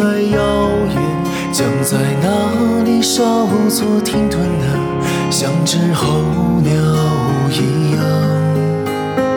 [0.00, 0.96] 在遥远，
[1.52, 4.64] 将在哪里稍作停顿呢？
[5.28, 6.22] 像只候
[6.62, 6.72] 鸟
[7.50, 8.00] 一样，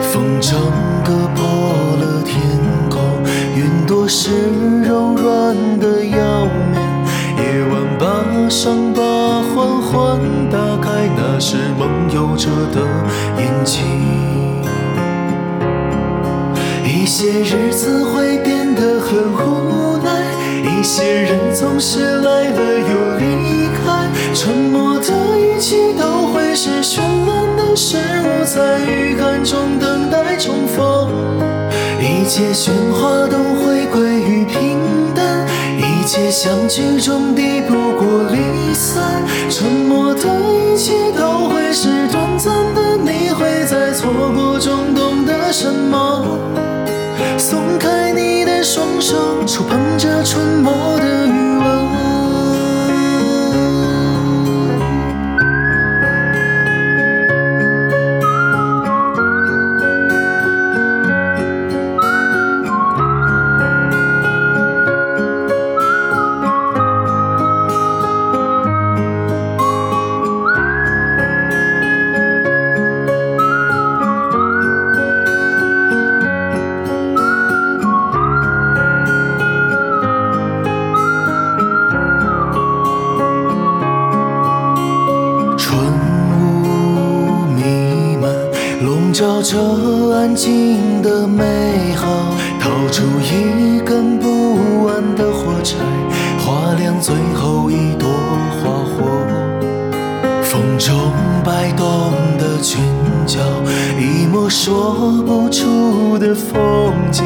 [0.00, 0.54] 风筝
[1.04, 1.44] 割破
[2.00, 2.40] 了天
[2.88, 2.98] 空，
[3.54, 4.30] 云朵是
[4.82, 6.80] 柔软的要面。
[7.36, 9.02] 夜晚把伤疤
[9.42, 10.18] 缓缓
[10.50, 12.80] 打开，那是梦游者的
[13.36, 13.84] 眼睛。
[16.86, 19.63] 一些日子会变得很无。
[20.84, 31.08] 些人总是来了又离开，沉默的语气都会是绚烂的事物，在预感中等待重逢。
[31.98, 34.78] 一切喧哗都会归于平
[35.14, 35.46] 淡，
[35.78, 46.26] 一切相聚终抵不过离散，沉默的一切都会是短暂的，你会在错过中懂得什么？
[47.38, 51.13] 松开你的双手，触碰着沉默的
[89.24, 89.58] 照着
[90.14, 92.36] 安静的美好。
[92.60, 95.76] 掏出一根不完的火柴，
[96.38, 98.06] 划亮最后一朵
[98.60, 99.26] 花火。
[100.42, 101.10] 风中
[101.42, 102.82] 摆动的裙
[103.26, 103.40] 角，
[103.98, 107.24] 一抹说不出的风景。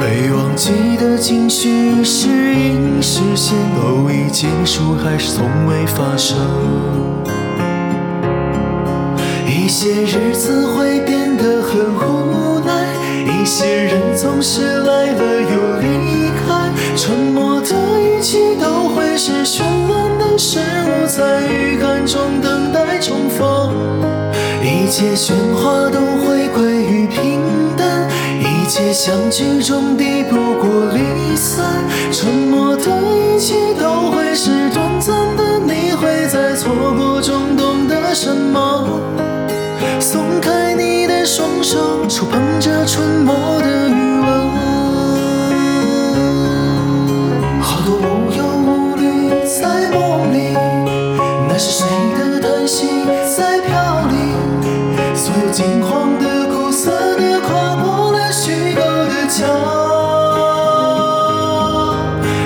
[0.00, 6.38] 被忘记的情绪是隐时现，都已结束还是从未发生？
[9.46, 11.13] 一些日子会变
[11.78, 12.72] 很无奈，
[13.24, 23.72] 一些人总是来了又离开，沉默的语气都会是绚烂的事物，在预感中等待重逢。
[24.62, 27.40] 一切喧哗都会归于平
[27.76, 28.08] 淡，
[28.40, 31.64] 一切相聚终抵不过离散，
[32.12, 39.00] 沉默的一切都会是短暂的，你会在错过中懂得什么？
[40.00, 40.73] 松开
[41.24, 44.28] 双手，触碰着春末的余温。
[47.62, 50.54] 好多无忧无虑在梦里，
[51.48, 51.86] 那是谁
[52.18, 54.14] 的叹息在飘零？
[55.16, 59.48] 所有惊慌的、苦涩的，跨过了虚构的墙。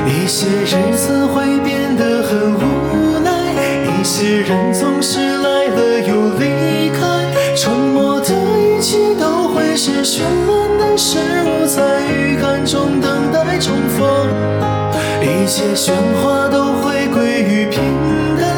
[0.06, 3.52] 一些日子会变得很无奈，
[3.98, 6.14] 一些人总是来了又
[10.10, 14.08] 绚烂的事物，在预感中等待重逢。
[15.20, 15.92] 一切喧
[16.22, 17.82] 哗都会归于平
[18.40, 18.48] 淡，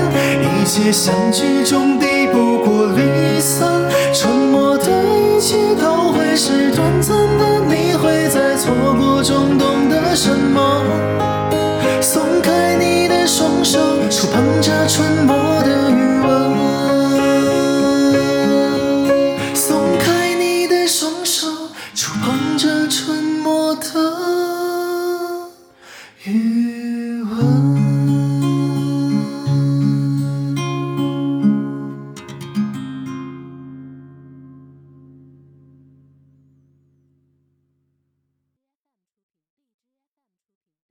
[0.41, 3.69] 一切相聚终抵不过离散，
[4.15, 10.84] 沉默的一切都会是短暂的，你会在错过中懂得什么？
[12.00, 15.34] 松开你的双手，触碰着春末